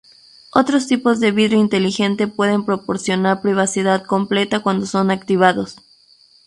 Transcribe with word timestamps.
Otros 0.51 0.87
tipos 0.87 1.19
de 1.19 1.31
vidrio 1.31 1.59
inteligente 1.59 2.25
pueden 2.27 2.65
proporcionar 2.65 3.39
privacidad 3.43 4.03
completa 4.03 4.59
cuando 4.61 4.87
son 4.87 5.11
activados. 5.11 5.75